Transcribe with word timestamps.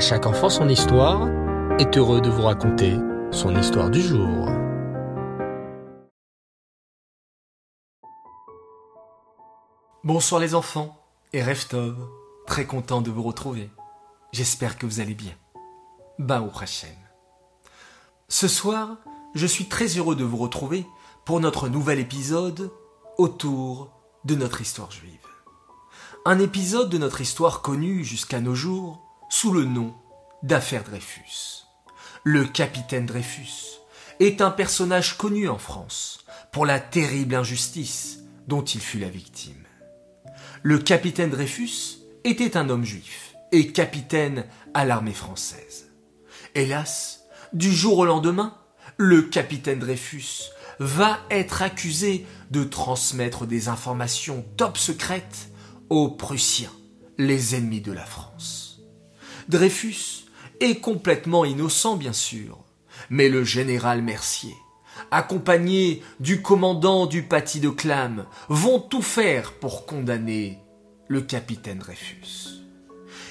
Chaque 0.00 0.24
enfant 0.24 0.48
son 0.48 0.66
histoire 0.70 1.28
est 1.78 1.98
heureux 1.98 2.22
de 2.22 2.30
vous 2.30 2.40
raconter 2.40 2.96
son 3.30 3.54
histoire 3.54 3.90
du 3.90 4.00
jour. 4.00 4.48
Bonsoir 10.02 10.40
les 10.40 10.54
enfants 10.54 10.98
et 11.34 11.42
Reftov, 11.42 11.98
très 12.46 12.64
content 12.64 13.02
de 13.02 13.10
vous 13.10 13.22
retrouver. 13.22 13.68
J'espère 14.32 14.78
que 14.78 14.86
vous 14.86 15.00
allez 15.00 15.14
bien. 15.14 15.34
Baou 16.18 16.50
Hashem. 16.58 16.96
Ce 18.28 18.48
soir, 18.48 18.96
je 19.34 19.46
suis 19.46 19.66
très 19.66 19.98
heureux 19.98 20.16
de 20.16 20.24
vous 20.24 20.38
retrouver 20.38 20.86
pour 21.26 21.40
notre 21.40 21.68
nouvel 21.68 21.98
épisode 21.98 22.72
autour 23.18 23.90
de 24.24 24.34
notre 24.34 24.62
histoire 24.62 24.90
juive. 24.90 25.18
Un 26.24 26.38
épisode 26.38 26.88
de 26.88 26.96
notre 26.96 27.20
histoire 27.20 27.60
connue 27.60 28.02
jusqu'à 28.02 28.40
nos 28.40 28.54
jours 28.54 29.09
sous 29.30 29.52
le 29.52 29.64
nom 29.64 29.94
d'affaire 30.42 30.84
Dreyfus. 30.84 31.64
Le 32.24 32.44
capitaine 32.44 33.06
Dreyfus 33.06 33.78
est 34.18 34.42
un 34.42 34.50
personnage 34.50 35.16
connu 35.16 35.48
en 35.48 35.56
France 35.56 36.26
pour 36.52 36.66
la 36.66 36.80
terrible 36.80 37.36
injustice 37.36 38.18
dont 38.48 38.62
il 38.62 38.80
fut 38.80 38.98
la 38.98 39.08
victime. 39.08 39.64
Le 40.62 40.78
capitaine 40.78 41.30
Dreyfus 41.30 42.00
était 42.24 42.56
un 42.56 42.68
homme 42.68 42.84
juif 42.84 43.34
et 43.52 43.72
capitaine 43.72 44.44
à 44.74 44.84
l'armée 44.84 45.14
française. 45.14 45.90
Hélas, 46.54 47.22
du 47.52 47.72
jour 47.72 47.98
au 47.98 48.04
lendemain, 48.04 48.58
le 48.96 49.22
capitaine 49.22 49.78
Dreyfus 49.78 50.50
va 50.80 51.18
être 51.30 51.62
accusé 51.62 52.26
de 52.50 52.64
transmettre 52.64 53.46
des 53.46 53.68
informations 53.68 54.44
top 54.56 54.76
secrètes 54.76 55.50
aux 55.88 56.08
Prussiens, 56.10 56.72
les 57.16 57.54
ennemis 57.54 57.80
de 57.80 57.92
la 57.92 58.04
France. 58.04 58.69
Dreyfus 59.50 60.26
est 60.60 60.76
complètement 60.76 61.44
innocent, 61.44 61.96
bien 61.96 62.12
sûr, 62.12 62.58
mais 63.10 63.28
le 63.28 63.42
général 63.42 64.00
Mercier, 64.00 64.54
accompagné 65.10 66.04
du 66.20 66.40
commandant 66.40 67.06
du 67.06 67.24
paty 67.24 67.58
de 67.58 67.68
Clam, 67.68 68.26
vont 68.48 68.78
tout 68.78 69.02
faire 69.02 69.54
pour 69.54 69.86
condamner 69.86 70.60
le 71.08 71.20
capitaine 71.20 71.78
Dreyfus. 71.78 72.62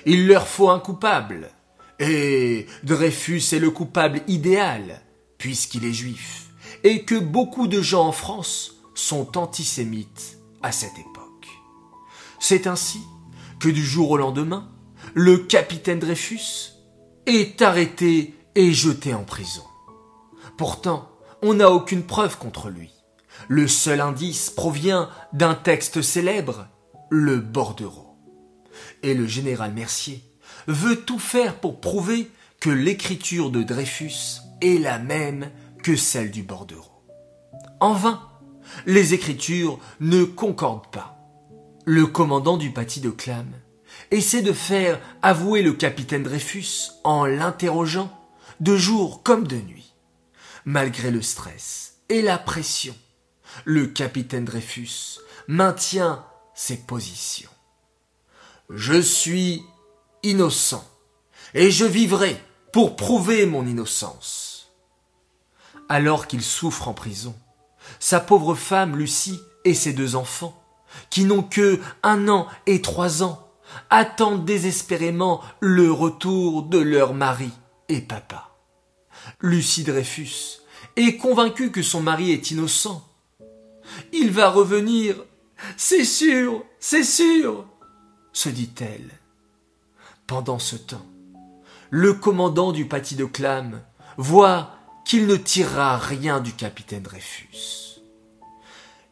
Il 0.05 0.27
leur 0.27 0.45
faut 0.45 0.69
un 0.69 0.80
coupable, 0.80 1.52
et 1.99 2.65
Dreyfus 2.83 3.43
est 3.53 3.59
le 3.59 3.71
coupable 3.71 4.21
idéal, 4.27 5.02
puisqu'il 5.38 5.86
est 5.86 5.93
juif, 5.93 6.49
et 6.83 7.05
que 7.05 7.15
beaucoup 7.15 7.67
de 7.67 7.81
gens 7.81 8.08
en 8.08 8.11
France 8.11 8.75
sont 8.93 9.38
antisémites 9.38 10.38
à 10.61 10.73
cette 10.73 10.99
époque. 10.99 11.47
C'est 12.41 12.67
ainsi 12.67 12.99
que 13.61 13.69
du 13.69 13.86
jour 13.86 14.11
au 14.11 14.17
lendemain, 14.17 14.69
le 15.13 15.38
capitaine 15.38 15.99
Dreyfus 15.99 16.73
est 17.25 17.61
arrêté 17.61 18.35
et 18.55 18.73
jeté 18.73 19.13
en 19.13 19.23
prison. 19.23 19.63
Pourtant, 20.57 21.09
on 21.41 21.55
n'a 21.55 21.71
aucune 21.71 22.03
preuve 22.03 22.38
contre 22.38 22.69
lui. 22.69 22.91
Le 23.47 23.67
seul 23.67 24.02
indice 24.02 24.49
provient 24.49 25.09
d'un 25.31 25.55
texte 25.55 26.02
célèbre, 26.02 26.67
le 27.09 27.37
bordereau. 27.37 28.17
Et 29.03 29.13
le 29.13 29.27
général 29.27 29.73
Mercier 29.73 30.23
veut 30.67 30.97
tout 30.97 31.19
faire 31.19 31.59
pour 31.59 31.80
prouver 31.80 32.30
que 32.59 32.69
l'écriture 32.69 33.52
de 33.52 33.63
Dreyfus 33.63 34.41
est 34.61 34.80
la 34.80 34.99
même 34.99 35.49
que 35.81 35.95
celle 35.95 36.31
du 36.31 36.43
bordereau. 36.43 37.03
En 37.80 37.93
vain, 37.93 38.21
les 38.85 39.13
écritures 39.13 39.80
ne 40.02 40.25
concordent 40.25 40.91
pas. 40.91 41.15
Le 41.85 42.05
commandant 42.05 42.57
du 42.57 42.71
paty 42.71 42.99
de 42.99 43.09
Clam 43.09 43.47
essaie 44.11 44.41
de 44.41 44.53
faire 44.53 44.99
avouer 45.21 45.61
le 45.61 45.73
capitaine 45.73 46.23
Dreyfus 46.23 46.91
en 47.03 47.25
l'interrogeant 47.25 48.11
de 48.59 48.75
jour 48.75 49.23
comme 49.23 49.47
de 49.47 49.57
nuit. 49.57 49.93
Malgré 50.65 51.11
le 51.11 51.21
stress 51.21 51.97
et 52.09 52.21
la 52.21 52.37
pression, 52.37 52.95
le 53.65 53.87
capitaine 53.87 54.45
Dreyfus 54.45 55.20
maintient 55.47 56.25
ses 56.53 56.77
positions. 56.77 57.49
Je 58.70 59.02
suis 59.02 59.64
innocent 60.23 60.86
et 61.53 61.71
je 61.71 61.86
vivrai 61.86 62.39
pour 62.71 62.95
prouver 62.95 63.45
mon 63.45 63.65
innocence. 63.65 64.71
Alors 65.87 66.27
qu'il 66.27 66.43
souffre 66.43 66.87
en 66.87 66.93
prison, 66.93 67.36
sa 67.99 68.20
pauvre 68.20 68.53
femme 68.53 68.95
Lucie 68.95 69.39
et 69.65 69.73
ses 69.73 69.93
deux 69.93 70.15
enfants, 70.15 70.61
qui 71.09 71.23
n'ont 71.23 71.43
que 71.43 71.80
un 72.03 72.27
an 72.27 72.47
et 72.67 72.81
trois 72.81 73.23
ans, 73.23 73.48
attendent 73.89 74.45
désespérément 74.45 75.41
le 75.59 75.91
retour 75.91 76.63
de 76.63 76.80
leur 76.80 77.13
mari 77.13 77.52
et 77.87 78.02
papa. 78.02 78.49
Lucie 79.41 79.83
Dreyfus 79.83 80.61
est 80.95 81.17
convaincue 81.17 81.71
que 81.71 81.81
son 81.81 82.02
mari 82.02 82.31
est 82.31 82.52
innocent. 82.52 83.05
Il 84.13 84.31
va 84.31 84.49
revenir, 84.49 85.15
c'est 85.77 86.05
sûr, 86.05 86.63
c'est 86.79 87.03
sûr, 87.03 87.65
se 88.33 88.49
dit-elle. 88.49 89.09
Pendant 90.27 90.59
ce 90.59 90.75
temps, 90.75 91.05
le 91.89 92.13
commandant 92.13 92.71
du 92.71 92.85
paty 92.85 93.15
de 93.15 93.25
Clam 93.25 93.81
voit 94.17 94.75
qu'il 95.05 95.25
ne 95.25 95.35
tirera 95.35 95.97
rien 95.97 96.39
du 96.39 96.53
capitaine 96.53 97.02
Dreyfus. 97.02 98.02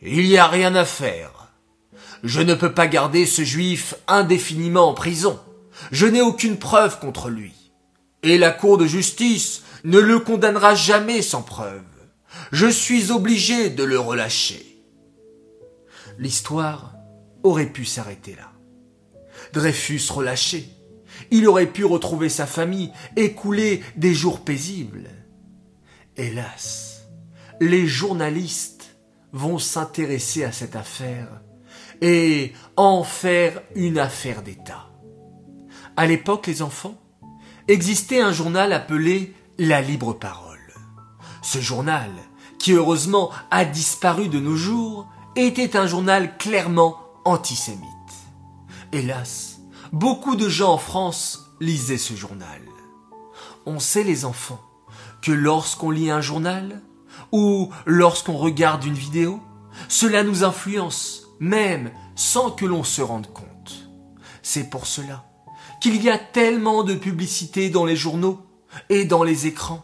Il 0.02 0.28
n'y 0.28 0.38
a 0.38 0.48
rien 0.48 0.76
à 0.76 0.86
faire, 0.86 1.37
je 2.24 2.42
ne 2.42 2.54
peux 2.54 2.74
pas 2.74 2.88
garder 2.88 3.26
ce 3.26 3.44
juif 3.44 3.96
indéfiniment 4.08 4.90
en 4.90 4.94
prison. 4.94 5.40
Je 5.92 6.06
n'ai 6.06 6.22
aucune 6.22 6.58
preuve 6.58 7.00
contre 7.00 7.30
lui. 7.30 7.54
Et 8.24 8.38
la 8.38 8.52
Cour 8.52 8.78
de 8.78 8.86
justice 8.86 9.64
ne 9.84 10.00
le 10.00 10.20
condamnera 10.20 10.76
jamais 10.76 11.22
sans 11.22 11.44
preuve. 11.44 11.84
Je 12.52 12.68
suis 12.68 13.12
obligé 13.12 13.70
de 13.70 13.84
le 13.84 14.00
relâcher. 14.00 14.84
L'histoire 16.18 16.94
aurait 17.44 17.72
pu 17.72 17.86
s'arrêter 17.86 18.36
là. 18.36 18.52
Dreyfus 19.54 20.02
relâché. 20.10 20.70
Il 21.32 21.48
aurait 21.48 21.68
pu 21.68 21.86
retrouver 21.86 22.30
sa 22.30 22.46
famille 22.46 22.92
et 23.16 23.34
couler 23.34 23.84
des 23.96 24.14
jours 24.14 24.42
paisibles. 24.42 25.10
Hélas, 26.16 27.08
les 27.60 27.88
journalistes 27.88 28.98
vont 29.32 29.60
s'intéresser 29.60 30.44
à 30.44 30.52
cette 30.52 30.76
affaire 30.76 31.28
et 32.02 32.54
en 32.76 33.04
faire 33.04 33.62
une 33.76 33.98
affaire 33.98 34.44
d'État. 34.44 34.90
À 35.96 36.06
l'époque, 36.06 36.48
les 36.48 36.62
enfants, 36.62 36.96
existait 37.68 38.22
un 38.22 38.32
journal 38.32 38.72
appelé 38.74 39.34
La 39.58 39.82
Libre 39.82 40.14
Parole. 40.14 40.74
Ce 41.42 41.60
journal, 41.60 42.12
qui 42.60 42.74
heureusement 42.74 43.32
a 43.52 43.66
disparu 43.66 44.30
de 44.30 44.40
nos 44.40 44.56
jours, 44.56 45.08
était 45.36 45.76
un 45.78 45.88
journal 45.88 46.38
clairement 46.38 46.98
antisémite. 47.26 47.84
Hélas, 48.92 49.60
beaucoup 49.92 50.36
de 50.36 50.50
gens 50.50 50.74
en 50.74 50.78
France 50.78 51.46
lisaient 51.60 51.98
ce 51.98 52.16
journal. 52.16 52.62
On 53.66 53.80
sait, 53.80 54.04
les 54.04 54.24
enfants, 54.24 54.62
que 55.22 55.32
lorsqu'on 55.32 55.92
lit 55.92 56.10
un 56.10 56.22
journal, 56.22 56.82
ou 57.32 57.70
lorsqu'on 57.86 58.38
regarde 58.38 58.86
une 58.86 58.94
vidéo, 58.94 59.42
cela 59.90 60.24
nous 60.24 60.44
influence 60.44 61.27
même 61.40 61.92
sans 62.16 62.52
que 62.52 62.66
l'on 62.66 62.84
se 62.84 63.02
rende 63.02 63.32
compte. 63.34 63.90
C'est 64.42 64.70
pour 64.70 64.88
cela 64.88 65.26
qu'il 65.82 66.02
y 66.02 66.10
a 66.10 66.18
tellement 66.18 66.84
de 66.84 66.96
publicité 66.96 67.70
dans 67.70 67.86
les 67.86 67.96
journaux 67.96 68.46
et 68.90 69.06
dans 69.06 69.24
les 69.24 69.48
écrans, 69.48 69.84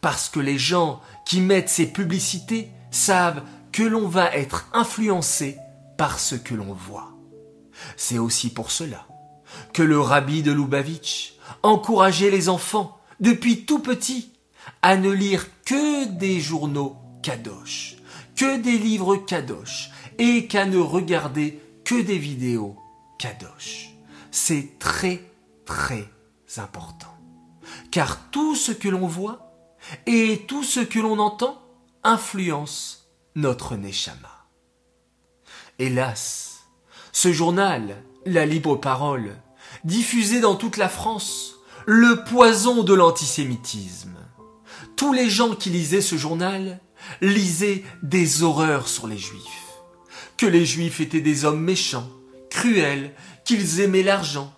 parce 0.00 0.28
que 0.28 0.40
les 0.40 0.58
gens 0.58 1.00
qui 1.26 1.40
mettent 1.40 1.68
ces 1.68 1.86
publicités 1.86 2.70
savent 2.90 3.42
que 3.72 3.82
l'on 3.82 4.08
va 4.08 4.34
être 4.34 4.68
influencé 4.72 5.58
par 5.96 6.18
ce 6.18 6.34
que 6.34 6.54
l'on 6.54 6.72
voit. 6.72 7.12
C'est 7.96 8.18
aussi 8.18 8.50
pour 8.50 8.70
cela 8.70 9.06
que 9.72 9.82
le 9.82 10.00
rabbi 10.00 10.42
de 10.42 10.52
Lubavitch 10.52 11.34
encourageait 11.62 12.30
les 12.30 12.48
enfants, 12.48 12.98
depuis 13.20 13.64
tout 13.64 13.80
petit, 13.80 14.32
à 14.82 14.96
ne 14.96 15.10
lire 15.10 15.46
que 15.64 16.06
des 16.06 16.40
journaux 16.40 16.96
kadosh, 17.22 17.96
que 18.36 18.58
des 18.58 18.78
livres 18.78 19.16
kadosh, 19.16 19.90
et 20.18 20.46
qu'à 20.46 20.66
ne 20.66 20.78
regarder 20.78 21.60
que 21.84 22.00
des 22.00 22.18
vidéos 22.18 22.76
kadosh. 23.18 23.90
C'est 24.30 24.78
très 24.78 25.22
très 25.64 26.08
important. 26.56 27.14
Car 27.90 28.30
tout 28.30 28.54
ce 28.54 28.72
que 28.72 28.88
l'on 28.88 29.06
voit 29.06 29.52
et 30.06 30.44
tout 30.46 30.64
ce 30.64 30.80
que 30.80 30.98
l'on 30.98 31.18
entend 31.18 31.62
influence 32.04 33.08
notre 33.34 33.76
neshama. 33.76 34.46
Hélas, 35.78 36.66
ce 37.12 37.32
journal, 37.32 38.02
La 38.26 38.46
Libre 38.46 38.76
Parole, 38.76 39.36
diffusé 39.84 40.40
dans 40.40 40.56
toute 40.56 40.76
la 40.76 40.88
France, 40.88 41.54
le 41.86 42.24
poison 42.24 42.82
de 42.82 42.94
l'antisémitisme. 42.94 44.16
Tous 44.96 45.12
les 45.12 45.30
gens 45.30 45.54
qui 45.54 45.70
lisaient 45.70 46.00
ce 46.00 46.16
journal 46.16 46.80
lisaient 47.20 47.84
des 48.02 48.42
horreurs 48.42 48.88
sur 48.88 49.06
les 49.06 49.18
juifs 49.18 49.67
que 50.38 50.46
les 50.46 50.64
Juifs 50.64 51.00
étaient 51.00 51.20
des 51.20 51.44
hommes 51.44 51.60
méchants, 51.60 52.08
cruels, 52.48 53.12
qu'ils 53.44 53.80
aimaient 53.80 54.02
l'argent. 54.02 54.54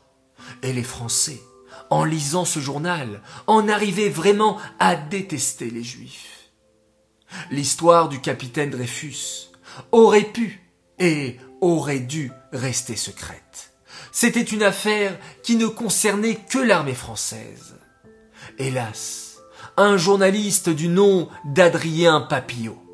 Et 0.63 0.73
les 0.73 0.85
Français, 0.85 1.41
en 1.89 2.05
lisant 2.05 2.45
ce 2.45 2.61
journal, 2.61 3.23
en 3.47 3.69
arriver 3.69 4.09
vraiment 4.09 4.59
à 4.79 4.95
détester 4.95 5.71
les 5.71 5.83
Juifs. 5.83 6.51
L'histoire 7.51 8.09
du 8.09 8.21
capitaine 8.21 8.71
Dreyfus 8.71 9.51
aurait 9.91 10.25
pu 10.25 10.61
et 10.99 11.39
aurait 11.61 12.01
dû 12.01 12.31
rester 12.53 12.97
secrète. 12.97 13.73
C'était 14.13 14.43
une 14.43 14.63
affaire 14.63 15.17
qui 15.43 15.57
ne 15.57 15.67
concernait 15.67 16.35
que 16.35 16.59
l'armée 16.59 16.95
française. 16.95 17.77
Hélas, 18.59 19.39
un 19.77 19.97
journaliste 19.97 20.69
du 20.69 20.89
nom 20.89 21.29
d'Adrien 21.45 22.21
Papillot 22.21 22.90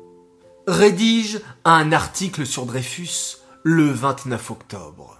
rédige 0.67 1.39
un 1.63 1.93
article 1.93 2.45
sur 2.45 2.65
Dreyfus 2.65 3.37
le 3.63 3.89
29 3.89 4.51
octobre. 4.51 5.17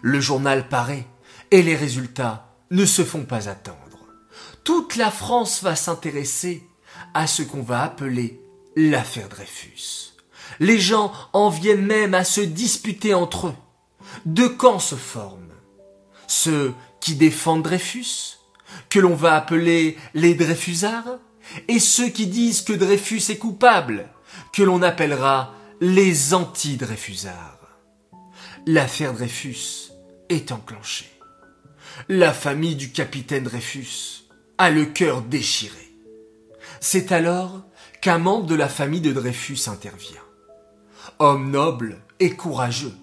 Le 0.00 0.20
journal 0.20 0.68
paraît 0.68 1.06
et 1.50 1.62
les 1.62 1.74
résultats 1.74 2.54
ne 2.70 2.84
se 2.84 3.02
font 3.02 3.24
pas 3.24 3.48
attendre. 3.48 3.76
Toute 4.62 4.96
la 4.96 5.10
France 5.10 5.62
va 5.62 5.74
s'intéresser 5.74 6.62
à 7.14 7.26
ce 7.26 7.42
qu'on 7.42 7.62
va 7.62 7.82
appeler 7.82 8.40
l'affaire 8.76 9.28
Dreyfus. 9.28 10.14
Les 10.60 10.78
gens 10.78 11.12
en 11.32 11.50
viennent 11.50 11.84
même 11.84 12.14
à 12.14 12.22
se 12.22 12.40
disputer 12.40 13.12
entre 13.12 13.48
eux. 13.48 13.54
Deux 14.24 14.50
camps 14.50 14.78
se 14.78 14.94
forment? 14.94 15.42
Ceux 16.28 16.72
qui 17.00 17.16
défendent 17.16 17.62
Dreyfus, 17.62 18.38
que 18.88 19.00
l'on 19.00 19.14
va 19.14 19.34
appeler 19.34 19.96
les 20.14 20.34
Dreyfusards, 20.34 21.18
et 21.68 21.78
ceux 21.78 22.08
qui 22.08 22.26
disent 22.26 22.62
que 22.62 22.72
Dreyfus 22.72 23.22
est 23.30 23.38
coupable, 23.38 24.08
que 24.56 24.62
l'on 24.62 24.80
appellera 24.80 25.52
les 25.82 26.32
anti-Dreyfusards. 26.32 27.60
L'affaire 28.66 29.12
Dreyfus 29.12 29.92
est 30.30 30.50
enclenchée. 30.50 31.12
La 32.08 32.32
famille 32.32 32.74
du 32.74 32.90
capitaine 32.90 33.44
Dreyfus 33.44 34.24
a 34.56 34.70
le 34.70 34.86
cœur 34.86 35.20
déchiré. 35.20 35.92
C'est 36.80 37.12
alors 37.12 37.66
qu'un 38.00 38.16
membre 38.16 38.46
de 38.46 38.54
la 38.54 38.70
famille 38.70 39.02
de 39.02 39.12
Dreyfus 39.12 39.58
intervient. 39.66 40.24
Homme 41.18 41.50
noble 41.50 41.98
et 42.18 42.30
courageux, 42.30 42.94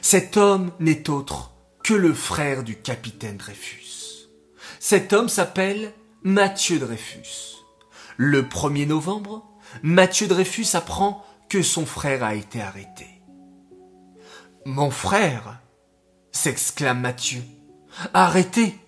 cet 0.00 0.38
homme 0.38 0.70
n'est 0.80 1.10
autre 1.10 1.50
que 1.82 1.92
le 1.92 2.14
frère 2.14 2.64
du 2.64 2.76
capitaine 2.76 3.36
Dreyfus. 3.36 4.30
Cet 4.80 5.12
homme 5.12 5.28
s'appelle 5.28 5.92
Mathieu 6.22 6.78
Dreyfus. 6.78 7.58
Le 8.16 8.42
1er 8.42 8.86
novembre, 8.86 9.46
Mathieu 9.82 10.26
Dreyfus 10.26 10.68
apprend 10.74 11.24
que 11.48 11.62
son 11.62 11.86
frère 11.86 12.24
a 12.24 12.34
été 12.34 12.60
arrêté. 12.60 13.06
Mon 14.64 14.90
frère 14.90 15.60
s'exclame 16.32 17.00
Mathieu. 17.00 17.42
Arrêté 18.12 18.78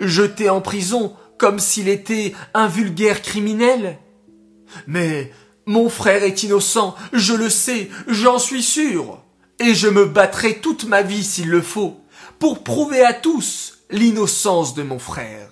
Jeté 0.00 0.48
en 0.48 0.60
prison 0.60 1.14
comme 1.38 1.58
s'il 1.58 1.88
était 1.88 2.34
un 2.54 2.68
vulgaire 2.68 3.22
criminel 3.22 3.98
Mais 4.86 5.32
mon 5.66 5.88
frère 5.88 6.22
est 6.22 6.42
innocent, 6.42 6.94
je 7.12 7.34
le 7.34 7.48
sais, 7.48 7.88
j'en 8.06 8.38
suis 8.38 8.62
sûr, 8.62 9.22
et 9.58 9.74
je 9.74 9.88
me 9.88 10.04
battrai 10.04 10.60
toute 10.60 10.84
ma 10.84 11.02
vie 11.02 11.24
s'il 11.24 11.48
le 11.48 11.62
faut, 11.62 12.00
pour 12.38 12.62
prouver 12.62 13.02
à 13.02 13.14
tous 13.14 13.78
l'innocence 13.90 14.74
de 14.74 14.82
mon 14.82 14.98
frère. 14.98 15.50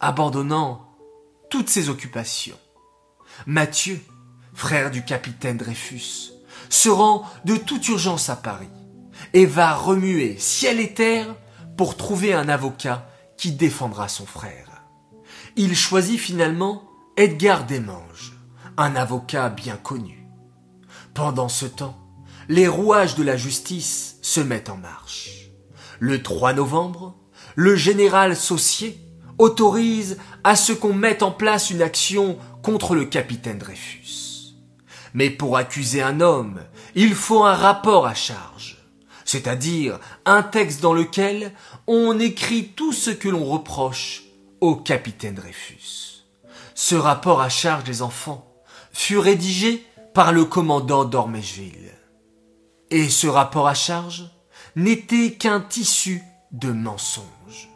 Abandonnant 0.00 0.88
toutes 1.50 1.68
ses 1.68 1.90
occupations, 1.90 2.58
Mathieu, 3.44 4.00
frère 4.54 4.90
du 4.90 5.04
capitaine 5.04 5.58
Dreyfus, 5.58 6.32
se 6.68 6.88
rend 6.88 7.24
de 7.44 7.56
toute 7.56 7.88
urgence 7.88 8.30
à 8.30 8.36
Paris 8.36 8.70
et 9.34 9.46
va 9.46 9.74
remuer 9.74 10.36
ciel 10.38 10.80
et 10.80 10.94
terre 10.94 11.34
pour 11.76 11.96
trouver 11.96 12.32
un 12.32 12.48
avocat 12.48 13.08
qui 13.36 13.52
défendra 13.52 14.08
son 14.08 14.26
frère. 14.26 14.82
Il 15.56 15.76
choisit 15.76 16.18
finalement 16.18 16.82
Edgar 17.16 17.66
Desmanges, 17.66 18.32
un 18.76 18.96
avocat 18.96 19.48
bien 19.48 19.76
connu. 19.76 20.26
Pendant 21.14 21.48
ce 21.48 21.66
temps, 21.66 21.96
les 22.48 22.68
rouages 22.68 23.14
de 23.14 23.22
la 23.22 23.36
justice 23.36 24.16
se 24.22 24.40
mettent 24.40 24.68
en 24.68 24.76
marche. 24.76 25.50
Le 25.98 26.22
3 26.22 26.52
novembre, 26.52 27.16
le 27.54 27.74
général 27.74 28.36
Saucier 28.36 29.00
autorise 29.38 30.18
à 30.44 30.56
ce 30.56 30.72
qu'on 30.72 30.94
mette 30.94 31.22
en 31.22 31.32
place 31.32 31.70
une 31.70 31.82
action 31.82 32.38
contre 32.66 32.96
le 32.96 33.04
capitaine 33.04 33.58
Dreyfus. 33.58 34.56
Mais 35.14 35.30
pour 35.30 35.56
accuser 35.56 36.02
un 36.02 36.20
homme, 36.20 36.60
il 36.96 37.14
faut 37.14 37.44
un 37.44 37.54
rapport 37.54 38.08
à 38.08 38.14
charge, 38.14 38.78
c'est-à-dire 39.24 40.00
un 40.24 40.42
texte 40.42 40.80
dans 40.80 40.92
lequel 40.92 41.52
on 41.86 42.18
écrit 42.18 42.72
tout 42.74 42.92
ce 42.92 43.10
que 43.10 43.28
l'on 43.28 43.44
reproche 43.44 44.24
au 44.60 44.74
capitaine 44.74 45.36
Dreyfus. 45.36 46.24
Ce 46.74 46.96
rapport 46.96 47.40
à 47.40 47.48
charge 47.48 47.84
des 47.84 48.02
enfants 48.02 48.52
fut 48.92 49.18
rédigé 49.18 49.86
par 50.12 50.32
le 50.32 50.44
commandant 50.44 51.04
d'Ormeshville. 51.04 51.94
Et 52.90 53.08
ce 53.08 53.28
rapport 53.28 53.68
à 53.68 53.74
charge 53.74 54.28
n'était 54.74 55.34
qu'un 55.34 55.60
tissu 55.60 56.20
de 56.50 56.72
mensonges. 56.72 57.68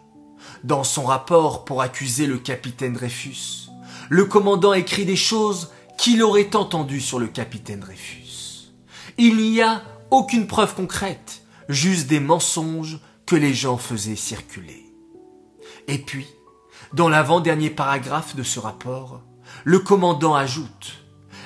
Dans 0.65 0.83
son 0.83 1.05
rapport 1.05 1.65
pour 1.65 1.81
accuser 1.81 2.27
le 2.27 2.39
capitaine 2.39 2.95
Dreyfus, 2.95 3.70
le 4.11 4.25
commandant 4.25 4.75
écrit 4.75 5.07
des 5.07 5.17
choses 5.17 5.71
qu'il 5.97 6.23
aurait 6.23 6.57
entendues 6.57 7.01
sur 7.01 7.19
le 7.19 7.29
capitaine 7.29 7.81
Dreyfus. 7.81 8.73
Il 9.17 9.37
n'y 9.37 9.63
a 9.63 9.83
aucune 10.11 10.49
preuve 10.49 10.75
concrète, 10.75 11.43
juste 11.69 12.09
des 12.09 12.21
mensonges 12.21 12.99
que 13.25 13.37
les 13.37 13.55
gens 13.55 13.79
faisaient 13.79 14.17
circuler. 14.17 14.85
Et 15.87 15.99
puis, 15.99 16.27
dans 16.93 17.09
l'avant-dernier 17.09 17.71
paragraphe 17.71 18.35
de 18.35 18.43
ce 18.43 18.59
rapport, 18.59 19.23
le 19.63 19.79
commandant 19.79 20.35
ajoute 20.35 21.05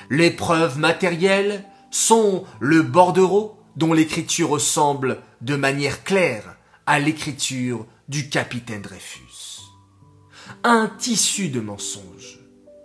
Les 0.09 0.31
preuves 0.31 0.79
matérielles 0.79 1.65
sont 1.91 2.45
le 2.59 2.81
bordereau 2.81 3.59
dont 3.75 3.93
l'écriture 3.93 4.49
ressemble 4.49 5.21
de 5.41 5.55
manière 5.55 6.03
claire 6.03 6.55
à 6.87 6.99
l'écriture 6.99 7.85
du 8.09 8.29
capitaine 8.29 8.81
Dreyfus. 8.81 9.61
Un 10.63 10.87
tissu 10.87 11.49
de 11.49 11.59
mensonges. 11.59 12.39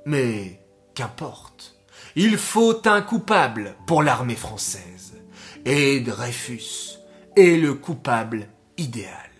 Mais 0.06 0.60
qu'importe. 0.94 1.76
Il 2.16 2.36
faut 2.36 2.86
un 2.86 3.02
coupable 3.02 3.76
pour 3.86 4.02
l'armée 4.02 4.36
française. 4.36 5.14
Et 5.64 6.00
Dreyfus 6.00 6.98
est 7.36 7.56
le 7.56 7.74
coupable 7.74 8.48
idéal. 8.76 9.30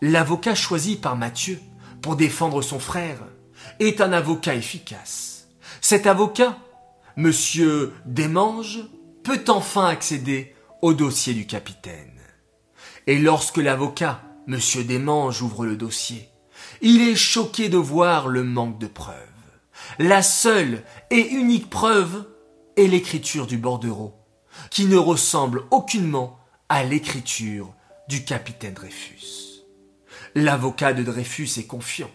L'avocat 0.00 0.54
choisi 0.54 0.96
par 0.96 1.16
Mathieu 1.16 1.60
pour 2.02 2.16
défendre 2.16 2.62
son 2.62 2.78
frère 2.78 3.18
est 3.80 4.00
un 4.00 4.12
avocat 4.12 4.54
efficace. 4.54 5.48
Cet 5.80 6.06
avocat, 6.06 6.58
monsieur 7.16 7.94
Desmanges, 8.04 8.80
peut 9.24 9.44
enfin 9.48 9.86
accéder 9.86 10.54
au 10.82 10.94
dossier 10.94 11.34
du 11.34 11.46
capitaine. 11.46 12.20
Et 13.06 13.18
lorsque 13.18 13.56
l'avocat, 13.56 14.20
monsieur 14.46 14.84
Desmanges, 14.84 15.42
ouvre 15.42 15.64
le 15.64 15.76
dossier, 15.76 16.28
il 16.80 17.08
est 17.08 17.16
choqué 17.16 17.68
de 17.68 17.76
voir 17.76 18.28
le 18.28 18.42
manque 18.42 18.78
de 18.78 18.86
preuves. 18.86 19.14
La 19.98 20.22
seule 20.22 20.82
et 21.10 21.20
unique 21.20 21.70
preuve 21.70 22.26
est 22.76 22.86
l'écriture 22.86 23.46
du 23.46 23.56
bordereau, 23.56 24.14
qui 24.70 24.86
ne 24.86 24.96
ressemble 24.96 25.64
aucunement 25.70 26.38
à 26.68 26.82
l'écriture 26.84 27.72
du 28.08 28.24
capitaine 28.24 28.74
Dreyfus. 28.74 29.64
L'avocat 30.34 30.92
de 30.92 31.02
Dreyfus 31.02 31.58
est 31.58 31.66
confiant. 31.66 32.10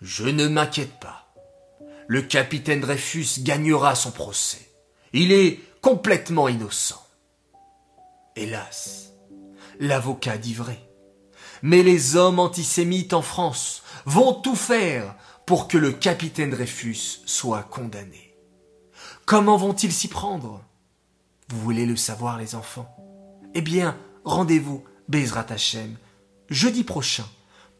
Je 0.00 0.24
ne 0.24 0.46
m'inquiète 0.46 1.00
pas. 1.00 1.34
Le 2.06 2.22
capitaine 2.22 2.80
Dreyfus 2.80 3.40
gagnera 3.40 3.94
son 3.94 4.10
procès. 4.10 4.70
Il 5.12 5.32
est 5.32 5.60
complètement 5.80 6.48
innocent. 6.48 7.02
Hélas, 8.36 9.12
l'avocat 9.80 10.36
dit 10.36 10.54
vrai. 10.54 10.85
Mais 11.62 11.82
les 11.82 12.16
hommes 12.16 12.38
antisémites 12.38 13.12
en 13.12 13.22
France 13.22 13.82
vont 14.04 14.34
tout 14.34 14.56
faire 14.56 15.14
pour 15.46 15.68
que 15.68 15.78
le 15.78 15.92
capitaine 15.92 16.50
Dreyfus 16.50 17.20
soit 17.26 17.62
condamné. 17.62 18.34
Comment 19.24 19.56
vont-ils 19.56 19.92
s'y 19.92 20.08
prendre? 20.08 20.62
Vous 21.48 21.60
voulez 21.60 21.86
le 21.86 21.96
savoir, 21.96 22.38
les 22.38 22.54
enfants? 22.54 22.96
Eh 23.54 23.62
bien, 23.62 23.96
rendez-vous, 24.24 24.84
Bezrat 25.08 25.46
Hachem, 25.50 25.96
jeudi 26.50 26.84
prochain, 26.84 27.26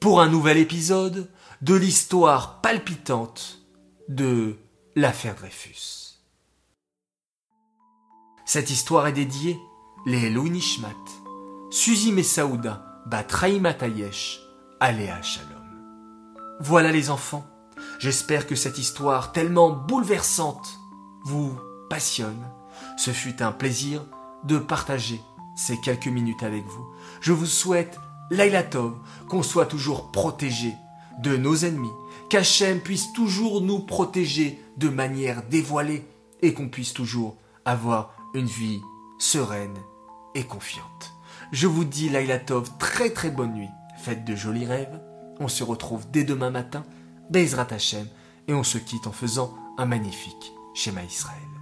pour 0.00 0.20
un 0.20 0.28
nouvel 0.28 0.58
épisode 0.58 1.28
de 1.62 1.74
l'histoire 1.74 2.60
palpitante 2.60 3.62
de 4.08 4.56
l'affaire 4.94 5.34
Dreyfus. 5.34 6.20
Cette 8.44 8.70
histoire 8.70 9.08
est 9.08 9.12
dédiée 9.12 9.58
les 10.06 10.30
Nishmat, 10.30 10.94
Suzy 11.70 12.12
Messaouda, 12.12 12.95
Batraï 13.06 13.60
Matayesh, 13.60 14.40
Aléa 14.80 15.22
Shalom. 15.22 15.62
Voilà 16.58 16.90
les 16.90 17.08
enfants, 17.08 17.46
j'espère 18.00 18.48
que 18.48 18.56
cette 18.56 18.78
histoire 18.78 19.30
tellement 19.30 19.70
bouleversante 19.70 20.80
vous 21.24 21.56
passionne. 21.88 22.50
Ce 22.96 23.12
fut 23.12 23.44
un 23.44 23.52
plaisir 23.52 24.04
de 24.42 24.58
partager 24.58 25.20
ces 25.54 25.80
quelques 25.80 26.08
minutes 26.08 26.42
avec 26.42 26.64
vous. 26.66 26.84
Je 27.20 27.32
vous 27.32 27.46
souhaite 27.46 27.96
Tov, 28.72 28.94
qu'on 29.28 29.44
soit 29.44 29.66
toujours 29.66 30.10
protégé 30.10 30.74
de 31.20 31.36
nos 31.36 31.54
ennemis, 31.54 31.94
qu'Hachem 32.28 32.80
puisse 32.80 33.12
toujours 33.12 33.60
nous 33.60 33.78
protéger 33.78 34.60
de 34.78 34.88
manière 34.88 35.44
dévoilée 35.44 36.04
et 36.42 36.52
qu'on 36.54 36.68
puisse 36.68 36.92
toujours 36.92 37.36
avoir 37.64 38.16
une 38.34 38.46
vie 38.46 38.80
sereine 39.20 39.78
et 40.34 40.42
confiante. 40.42 41.15
Je 41.52 41.66
vous 41.66 41.84
dis 41.84 42.10
Tov, 42.44 42.70
très 42.78 43.10
très 43.10 43.30
bonne 43.30 43.54
nuit, 43.54 43.70
faites 43.98 44.24
de 44.24 44.34
jolis 44.34 44.66
rêves, 44.66 45.00
on 45.38 45.48
se 45.48 45.62
retrouve 45.62 46.10
dès 46.10 46.24
demain 46.24 46.50
matin, 46.50 46.84
Bezrat 47.30 47.68
Hachem, 47.70 48.06
et 48.48 48.54
on 48.54 48.64
se 48.64 48.78
quitte 48.78 49.06
en 49.06 49.12
faisant 49.12 49.54
un 49.78 49.86
magnifique 49.86 50.52
schéma 50.74 51.02
Israël. 51.04 51.55